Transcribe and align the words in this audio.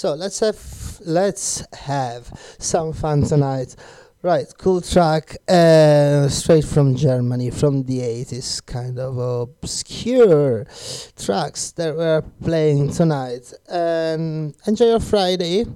so 0.00 0.14
let's 0.14 0.40
have 0.40 0.58
let's 1.04 1.62
have 1.74 2.32
some 2.58 2.94
fun 2.94 3.22
tonight. 3.22 3.76
Right 4.22 4.46
cool 4.56 4.80
track 4.80 5.36
uh, 5.46 6.26
straight 6.28 6.64
from 6.64 6.96
germany 6.96 7.50
from 7.50 7.82
the 7.82 8.00
80s 8.00 8.64
kind 8.64 8.98
of 8.98 9.18
obscure 9.18 10.66
tracks 11.18 11.72
that 11.72 11.94
we're 11.94 12.22
playing 12.42 12.92
tonight. 12.92 13.52
And 13.68 14.54
enjoy 14.66 14.86
your 14.86 15.00
friday. 15.00 15.66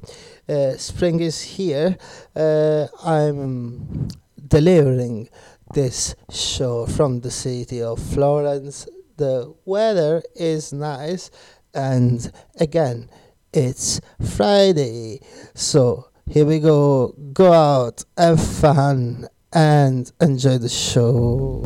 Uh, 0.48 0.78
spring 0.78 1.20
is 1.20 1.42
here. 1.42 1.98
Uh, 2.34 2.86
i'm 3.04 4.08
delivering 4.48 5.28
this 5.74 6.14
show 6.30 6.86
from 6.86 7.20
the 7.20 7.30
city 7.30 7.82
of 7.82 7.98
florence. 7.98 8.88
The 9.18 9.54
weather 9.66 10.22
is 10.34 10.72
nice. 10.72 11.30
And 11.74 12.32
again 12.58 13.10
it's 13.54 14.00
friday. 14.36 15.20
So 15.54 16.08
here 16.28 16.44
we 16.44 16.58
go. 16.58 17.14
Go 17.32 17.52
out 17.52 18.04
have 18.18 18.44
fun 18.44 19.28
and 19.52 20.10
enjoy 20.20 20.58
the 20.58 20.68
show 20.68 21.62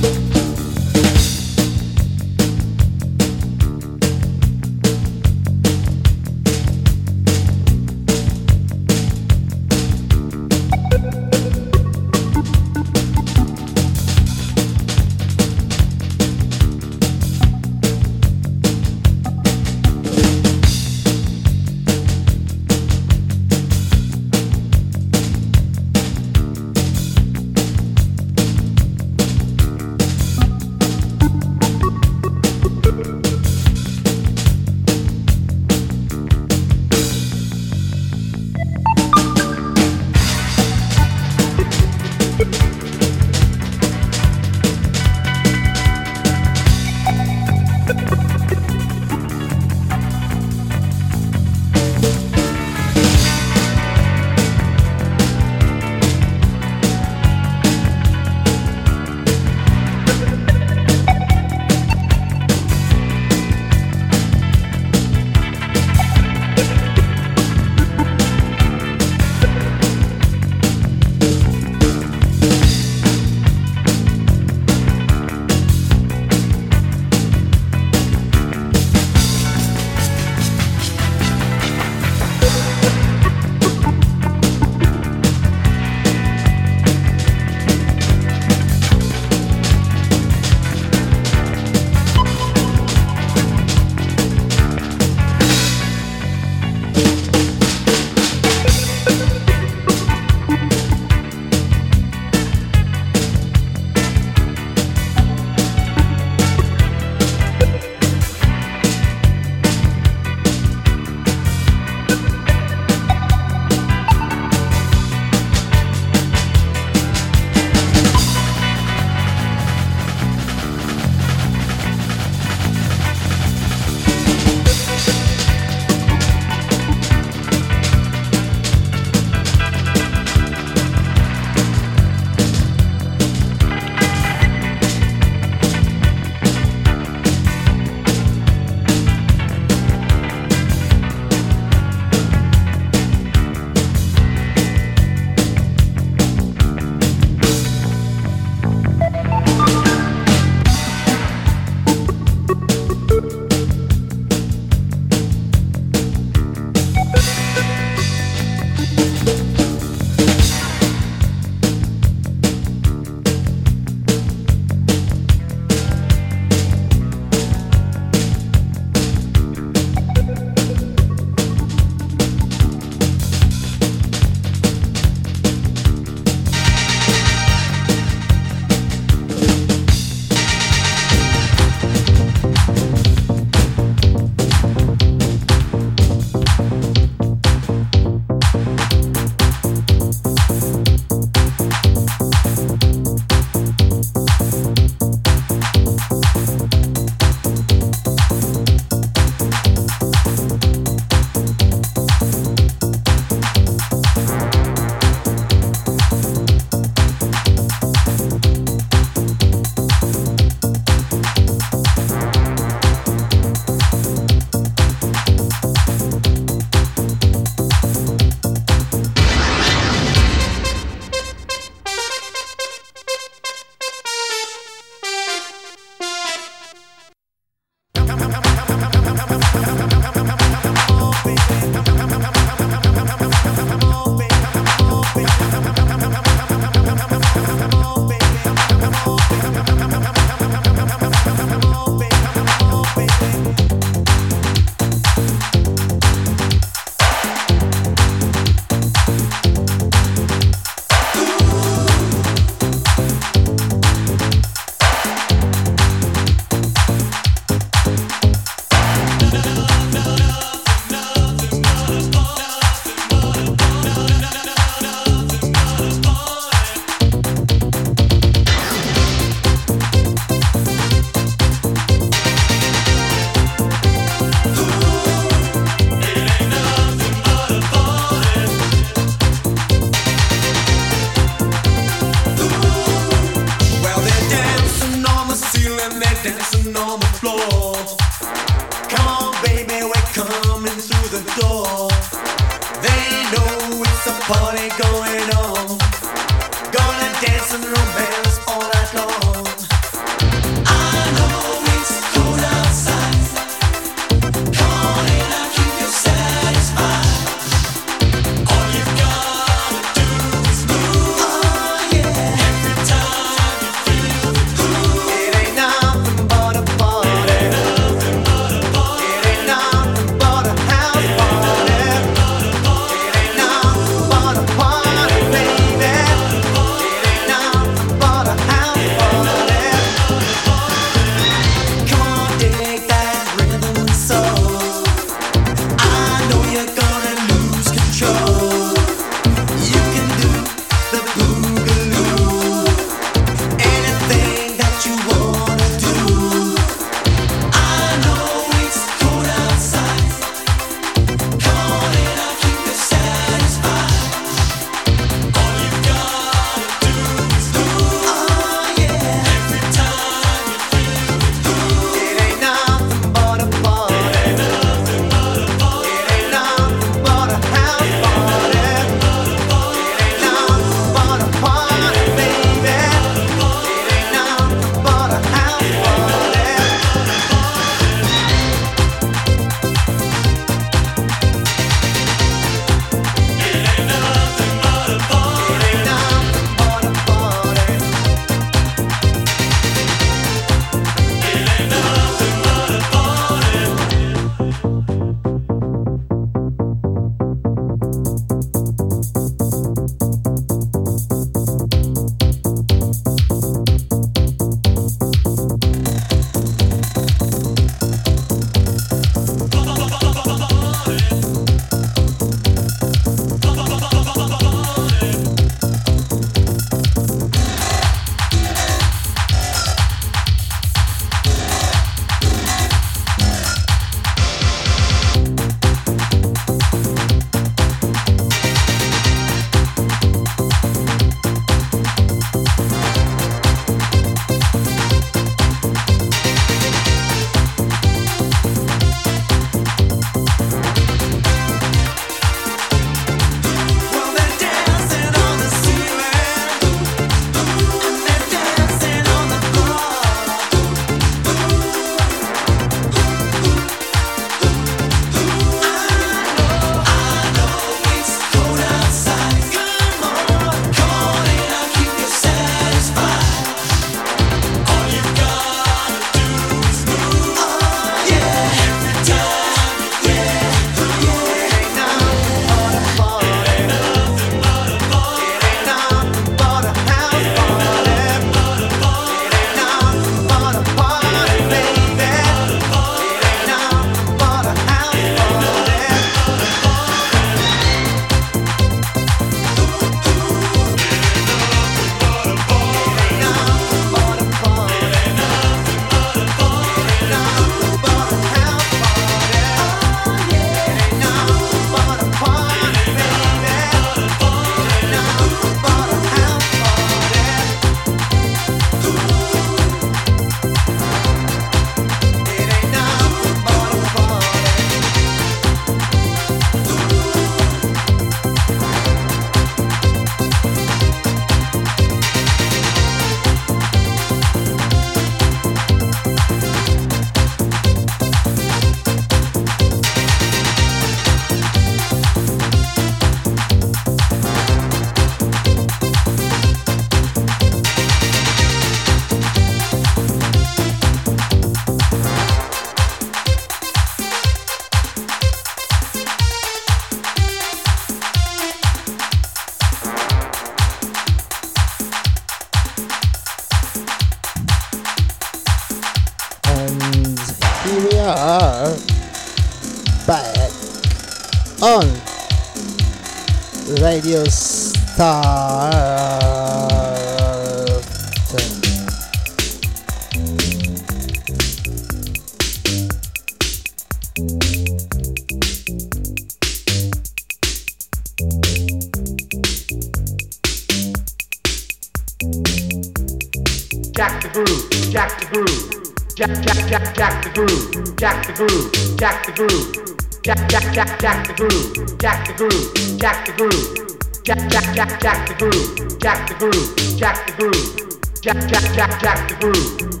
the 588.35 588.47
groove, 588.47 588.97
jack 588.97 589.25
the 589.25 589.31
groove. 589.31 590.21
Jack, 590.23 590.49
jack, 590.49 590.73
jack, 590.73 590.99
jack 590.99 591.27
the 591.27 591.33
groove, 591.33 591.99
jack 591.99 592.27
the 592.27 592.33
groove, 592.33 592.99
jack 592.99 593.25
the 593.25 593.31
groove. 593.33 594.23
Jack, 594.23 594.49
jack, 594.49 594.75
jack, 594.75 595.01
jack 595.01 595.27
the 595.27 595.33
groove, 595.33 595.99
jack 595.99 596.27
the 596.27 596.35
groove, 596.35 596.97
jack 596.97 597.25
the 597.25 597.33
groove. 597.33 598.21
Jack, 598.21 598.37
jack, 598.47 598.75
jack, 598.75 599.01
jack 599.01 599.29
the 599.29 599.35
groove. 599.35 600.00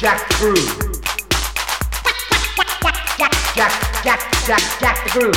Jack 0.00 0.26
the 0.30 0.34
groove. 0.36 0.56
Jack, 3.18 3.34
Jack, 3.54 3.72
Jack, 4.02 4.20
Jack, 4.46 4.62
Jack 4.80 5.04
the 5.04 5.10
groove. 5.20 5.36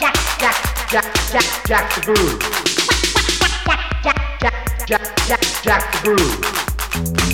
Jack, 0.00 0.16
Jack, 0.40 0.56
Jack, 0.88 1.04
Jack, 1.28 1.44
Jack, 1.66 1.90
Jack, 4.02 4.56
Jack, 4.86 5.04
Jack, 5.26 5.44
Jack 5.62 5.92
the 5.92 6.00
groove. 6.02 7.29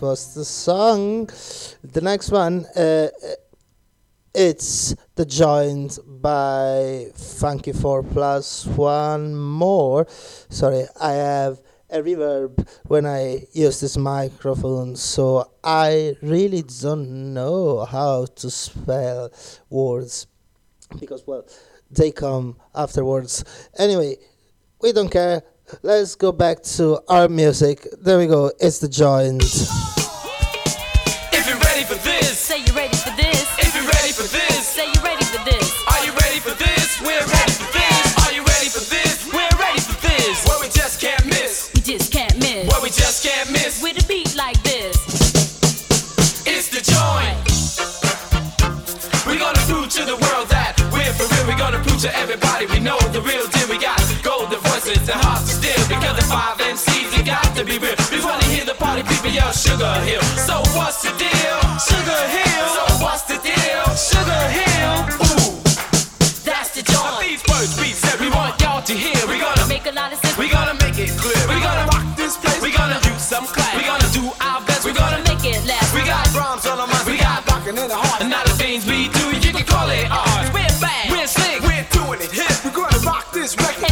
was 0.00 0.34
the 0.34 0.44
song. 0.44 1.26
The 1.82 2.00
next 2.00 2.30
one, 2.30 2.66
uh, 2.76 2.80
uh, 2.80 3.08
it's 4.34 4.94
The 5.14 5.24
joint 5.24 5.98
by 6.06 7.06
Funky 7.14 7.72
4 7.72 8.02
plus 8.02 8.66
one 8.66 9.34
more. 9.34 10.06
Sorry, 10.48 10.86
I 11.00 11.12
have 11.12 11.60
a 11.90 12.02
reverb 12.02 12.68
when 12.86 13.06
I 13.06 13.46
use 13.52 13.80
this 13.80 13.96
microphone, 13.96 14.96
so 14.96 15.50
I 15.64 16.16
really 16.22 16.62
don't 16.62 17.34
know 17.34 17.84
how 17.84 18.26
to 18.26 18.50
spell 18.50 19.30
words 19.70 20.26
because, 21.00 21.26
well, 21.26 21.44
they 21.90 22.10
come 22.10 22.56
afterwards. 22.74 23.44
Anyway, 23.78 24.16
we 24.80 24.92
don't 24.92 25.10
care. 25.10 25.42
Let's 25.82 26.14
go 26.14 26.32
back 26.32 26.62
to 26.80 26.98
our 27.08 27.28
music. 27.28 27.86
There 28.00 28.16
we 28.16 28.26
go. 28.26 28.50
It's 28.58 28.78
the 28.78 28.88
joint. 28.88 29.44
If 31.28 31.44
you're 31.44 31.60
ready 31.60 31.84
for 31.84 32.00
this, 32.00 32.38
say 32.38 32.64
you're 32.64 32.74
ready 32.74 32.96
for 32.96 33.12
this. 33.12 33.44
If 33.60 33.76
you're 33.76 33.84
ready 33.84 34.12
for 34.16 34.24
this, 34.24 34.64
say 34.64 34.88
you're 34.88 35.04
ready 35.04 35.24
for 35.28 35.44
this. 35.44 35.68
Are 35.92 36.00
you 36.06 36.12
ready 36.24 36.40
for 36.40 36.56
this? 36.56 36.96
We're 37.04 37.20
ready 37.20 37.52
for 37.52 37.68
this. 37.76 38.16
Are 38.24 38.32
you 38.32 38.42
ready 38.48 38.72
for 38.72 38.80
this? 38.80 39.28
We're 39.28 39.56
ready 39.60 39.80
for 39.80 39.92
this. 40.00 40.46
What 40.48 40.64
we 40.64 40.68
just 40.72 41.02
can't 41.02 41.26
miss. 41.26 41.70
We 41.74 41.82
just 41.82 42.12
can't 42.12 42.36
miss. 42.38 42.66
What 42.66 42.82
we 42.82 42.88
just 42.88 43.22
can't 43.22 43.52
miss. 43.52 43.82
With 43.82 44.02
a 44.02 44.06
beat 44.08 44.34
like 44.36 44.56
this. 44.62 44.96
It's 46.48 46.72
the 46.72 46.80
joint. 46.80 47.44
We're 49.28 49.38
gonna 49.38 49.60
prove 49.68 49.92
to 50.00 50.04
the 50.08 50.16
world 50.16 50.48
that 50.48 50.80
we're 50.88 51.12
for 51.12 51.28
real. 51.28 51.44
We're 51.44 51.60
gonna 51.60 51.84
prove 51.84 52.00
to 52.08 52.16
everybody 52.16 52.64
we 52.64 52.80
know 52.80 52.98
the 53.12 53.20
real 53.20 53.46
deal. 53.48 53.57
Five 56.28 56.58
MCs, 56.60 57.16
you 57.16 57.24
got 57.24 57.56
to 57.56 57.64
be 57.64 57.78
real. 57.78 57.96
We 58.12 58.20
wanna 58.20 58.44
hear 58.52 58.64
the 58.64 58.74
party 58.74 59.02
people 59.02 59.30
yell 59.32 59.50
Sugar 59.50 59.88
Hill. 60.04 60.20
So 60.44 60.60
what's 60.76 61.00
the 61.00 61.08
deal? 61.16 61.58
Sugar 61.80 62.20
Hill. 62.28 62.68
So 62.76 62.84
what's 63.00 63.24
the 63.24 63.40
deal? 63.40 63.84
Sugar 63.96 64.44
Hill. 64.52 65.08
Ooh, 65.24 65.56
that's 66.44 66.76
the 66.76 66.84
joint. 66.84 67.24
These 67.24 67.40
words 67.48 67.72
we 67.80 67.96
said 67.96 68.20
we 68.20 68.28
want 68.28 68.60
y'all 68.60 68.82
to 68.84 68.92
hear. 68.92 69.16
We 69.24 69.40
gonna 69.40 69.66
make 69.72 69.86
a 69.88 69.94
lot 69.96 70.12
of 70.12 70.18
sense. 70.20 70.36
We 70.36 70.52
gonna 70.52 70.76
make 70.84 71.00
it 71.00 71.16
clear. 71.16 71.40
We 71.48 71.64
gonna 71.64 71.88
rock 71.96 72.04
this 72.14 72.36
place. 72.36 72.60
We 72.60 72.76
gonna 72.76 73.00
do 73.00 73.14
some 73.16 73.46
class. 73.48 73.72
We 73.72 73.88
gonna 73.88 74.12
do 74.12 74.28
our 74.44 74.60
best. 74.68 74.84
We 74.84 74.92
gonna 74.92 75.24
make 75.24 75.40
it 75.48 75.64
last. 75.64 75.96
We 75.96 76.04
got 76.04 76.28
drums 76.36 76.68
on 76.68 76.76
our 76.76 76.86
minds. 76.92 77.08
We 77.08 77.16
got 77.16 77.40
rocking 77.48 77.80
in 77.80 77.88
the 77.88 77.96
heart. 77.96 78.20
And 78.20 78.28
now 78.28 78.44
the 78.44 78.52
things 78.60 78.84
we 78.84 79.08
do, 79.16 79.32
you 79.32 79.52
can 79.56 79.64
call 79.64 79.88
it 79.88 80.04
ours. 80.12 80.52
We're 80.52 80.76
bad. 80.76 81.08
We're 81.08 81.26
slick. 81.26 81.64
We're 81.64 81.88
doing 81.88 82.20
it 82.20 82.32
hip. 82.36 82.52
We're 82.68 82.76
gonna 82.76 83.00
rock 83.00 83.32
this 83.32 83.56
record. 83.56 83.87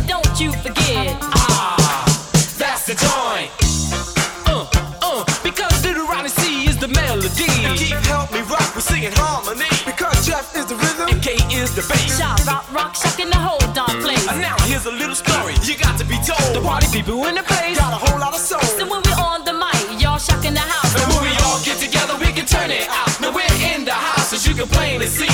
the 11.76 11.84
bass. 11.92 12.16
Shout, 12.16 12.40
rock, 12.46 12.64
rock, 12.72 12.96
shocking 12.96 13.28
the 13.28 13.36
whole 13.36 13.60
darn 13.76 14.00
place. 14.00 14.26
And 14.28 14.40
now 14.40 14.56
here's 14.64 14.86
a 14.86 14.90
little 14.90 15.14
story 15.14 15.52
you 15.62 15.76
got 15.76 15.98
to 16.00 16.06
be 16.08 16.16
told. 16.24 16.56
The 16.56 16.62
party 16.64 16.88
people 16.88 17.22
in 17.28 17.34
the 17.36 17.44
place 17.44 17.76
got 17.76 17.92
a 17.92 18.00
whole 18.00 18.18
lot 18.18 18.32
of 18.32 18.40
soul. 18.40 18.64
So 18.80 18.88
when 18.88 19.02
we 19.04 19.12
on 19.20 19.44
the 19.44 19.52
mic, 19.52 20.00
y'all 20.00 20.18
shocking 20.18 20.54
the 20.54 20.64
house. 20.64 20.96
And 20.96 21.04
when 21.12 21.28
we 21.28 21.36
all 21.44 21.60
get 21.62 21.76
together, 21.76 22.16
we 22.16 22.32
can 22.32 22.46
turn 22.46 22.70
it 22.70 22.88
out. 22.88 23.12
Now 23.20 23.30
we're 23.30 23.44
in 23.76 23.84
the 23.84 23.92
house, 23.92 24.32
as 24.32 24.48
you 24.48 24.54
can 24.54 24.68
plainly 24.68 25.06
see. 25.06 25.25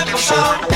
Step 0.00 0.14
aside. 0.14 0.70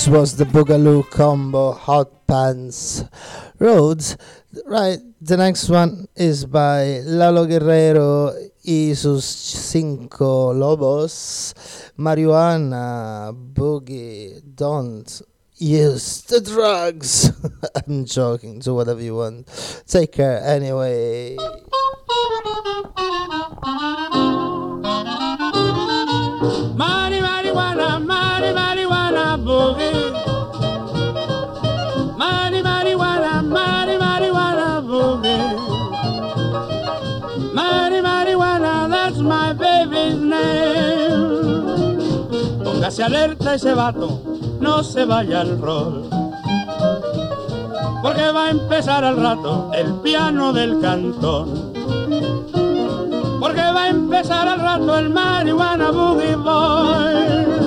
This 0.00 0.08
was 0.08 0.34
the 0.34 0.46
Boogaloo 0.46 1.10
combo 1.10 1.72
Hot 1.72 2.26
Pants 2.26 3.04
Roads. 3.58 4.16
Right, 4.64 4.98
the 5.20 5.36
next 5.36 5.68
one 5.68 6.08
is 6.16 6.46
by 6.46 7.02
Lalo 7.04 7.44
Guerrero 7.44 8.32
y 8.64 8.94
sus 8.94 9.26
cinco 9.26 10.54
lobos. 10.54 11.52
Marijuana, 11.98 13.30
boogie, 13.52 14.40
don't 14.54 15.20
use 15.58 16.22
the 16.22 16.40
drugs. 16.40 17.30
I'm 17.86 18.06
joking, 18.06 18.60
do 18.60 18.74
whatever 18.74 19.02
you 19.02 19.16
want. 19.16 19.84
Take 19.86 20.12
care 20.12 20.42
anyway. 20.42 21.36
My 26.74 27.09
boogie. 29.50 29.92
Mighty, 32.20 32.60
mighty, 32.62 32.94
wada, 33.02 33.32
boogie. 34.88 35.38
Mighty, 37.58 38.00
mighty, 38.08 38.34
wada, 38.42 38.74
that's 38.92 39.18
my 39.32 39.52
baby's 39.62 40.18
name. 40.32 41.22
Póngase 42.64 43.02
alerta 43.08 43.54
ese 43.54 43.74
vato, 43.74 44.08
no 44.60 44.82
se 44.82 45.04
vaya 45.04 45.40
al 45.40 45.52
rol. 45.60 45.94
Porque 48.02 48.26
va 48.36 48.46
a 48.46 48.50
empezar 48.50 49.04
al 49.04 49.16
rato 49.16 49.70
el 49.74 49.88
piano 50.04 50.52
del 50.52 50.80
cantón. 50.80 51.46
Porque 53.40 53.64
va 53.76 53.82
a 53.84 53.88
empezar 53.88 54.46
al 54.48 54.60
rato 54.60 54.98
el 54.98 55.10
marihuana 55.10 55.90
boogie 55.90 56.36
boy. 56.36 57.59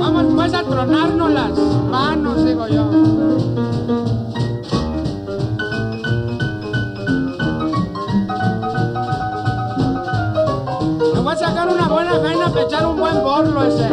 Vamos 0.00 0.34
pues 0.34 0.54
a 0.54 0.62
tronarnos 0.62 1.30
las 1.30 1.58
manos, 1.90 2.44
digo 2.44 2.68
yo. 2.68 2.84
Me 11.14 11.20
voy 11.20 11.32
a 11.32 11.36
sacar 11.36 11.68
una 11.68 11.88
buena 11.88 12.12
jaina 12.22 12.48
para 12.50 12.62
echar 12.62 12.86
un 12.86 12.98
buen 12.98 13.22
borlo 13.22 13.64
ese. 13.64 13.88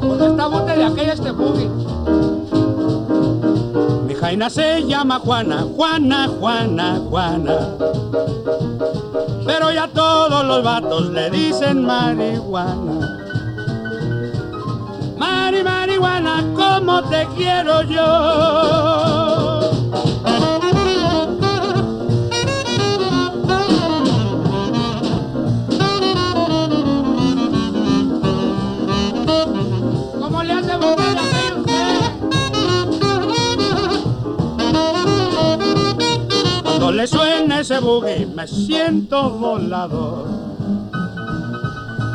Porque 0.00 0.26
está 0.26 0.46
bote 0.46 0.76
de 0.76 0.84
aquella 0.84 1.12
este 1.14 1.30
boogie. 1.30 1.89
Jaina 4.20 4.50
se 4.50 4.82
llama 4.86 5.18
Juana, 5.18 5.62
Juana, 5.74 6.28
Juana, 6.28 7.00
Juana. 7.08 7.58
Pero 9.46 9.72
ya 9.72 9.88
todos 9.88 10.44
los 10.44 10.62
vatos 10.62 11.08
le 11.08 11.30
dicen 11.30 11.86
marihuana. 11.86 13.18
Mari, 15.16 15.62
marihuana, 15.62 16.44
como 16.54 17.02
te 17.04 17.26
quiero 17.34 17.82
yo. 17.82 19.49
Me 38.34 38.46
siento 38.46 39.30
volador. 39.30 40.26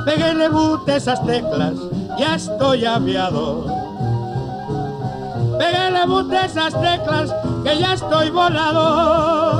Péguele 0.05 0.49
bute 0.49 0.95
esas 0.97 1.25
teclas, 1.25 1.73
ya 2.19 2.35
estoy 2.35 2.85
aviado. 2.85 3.65
Péguele 5.57 6.05
bute 6.05 6.45
esas 6.45 6.79
teclas, 6.79 7.33
que 7.63 7.79
ya 7.79 7.93
estoy 7.93 8.29
volador. 8.29 9.55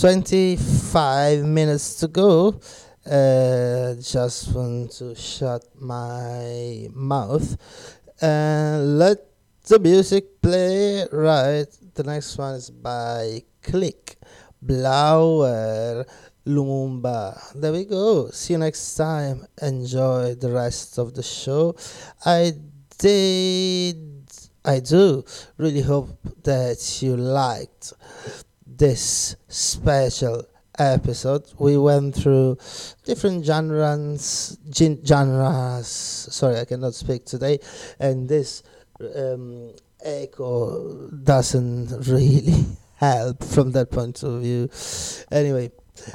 25 0.00 1.44
minutes 1.44 1.96
to 1.96 2.08
go. 2.08 2.58
Uh, 3.04 3.92
just 4.00 4.50
want 4.54 4.90
to 4.90 5.14
shut 5.14 5.62
my 5.78 6.88
mouth 6.94 7.58
and 8.22 8.98
let 8.98 9.18
the 9.68 9.78
music 9.78 10.40
play. 10.40 11.04
Right, 11.12 11.66
the 11.92 12.02
next 12.02 12.38
one 12.38 12.54
is 12.54 12.70
by 12.70 13.42
Click 13.62 14.16
Blower 14.62 16.06
Lumumba. 16.46 17.52
There 17.60 17.72
we 17.72 17.84
go. 17.84 18.30
See 18.30 18.54
you 18.54 18.58
next 18.58 18.94
time. 18.94 19.44
Enjoy 19.60 20.34
the 20.34 20.50
rest 20.50 20.96
of 20.96 21.12
the 21.12 21.22
show. 21.22 21.76
I 22.24 22.54
did, 22.96 24.24
I 24.64 24.80
do 24.80 25.26
really 25.58 25.82
hope 25.82 26.08
that 26.44 27.02
you 27.02 27.18
liked 27.18 27.92
this 28.80 29.36
special 29.48 30.42
episode 30.78 31.44
we 31.58 31.76
went 31.76 32.14
through 32.14 32.56
different 33.04 33.44
genres 33.44 34.56
gen- 34.70 35.04
genres 35.04 35.86
sorry 35.86 36.58
i 36.58 36.64
cannot 36.64 36.94
speak 36.94 37.26
today 37.26 37.58
and 37.98 38.26
this 38.26 38.62
um, 39.14 39.70
echo 40.02 41.08
doesn't 41.08 42.06
really 42.06 42.54
help 42.96 43.42
from 43.44 43.72
that 43.72 43.90
point 43.90 44.22
of 44.22 44.42
view. 44.42 44.68
Anyway 45.30 45.70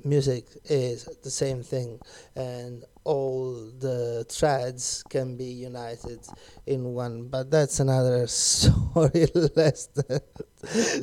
music 0.04 0.46
is 0.66 1.06
the 1.24 1.30
same 1.30 1.62
thing, 1.62 2.00
and 2.36 2.84
all 3.04 3.54
the 3.80 4.26
threads 4.30 5.04
can 5.10 5.38
be 5.38 5.46
united 5.46 6.20
in 6.66 6.94
one. 6.94 7.28
But 7.28 7.52
that's 7.52 7.80
another 7.80 8.26
story. 8.32 9.28
let's 9.56 9.90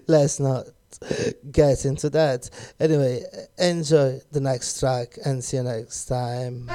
let's 0.08 0.40
not 0.40 0.66
get 1.51 1.84
into 1.84 2.11
that. 2.11 2.51
Anyway, 2.78 3.22
enjoy 3.59 4.20
the 4.32 4.41
next 4.41 4.80
track 4.80 5.18
and 5.24 5.43
see 5.43 5.57
you 5.57 5.62
next 5.62 6.07
time. 6.07 6.70